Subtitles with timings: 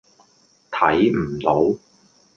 [0.71, 1.79] 睇唔到